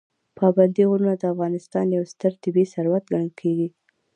پابندي 0.37 0.83
غرونه 0.89 1.13
د 1.17 1.23
افغانستان 1.33 1.85
یو 1.95 2.03
ستر 2.11 2.31
طبعي 2.43 2.65
ثروت 2.73 3.03
ګڼل 3.11 3.31
کېږي. 3.39 3.67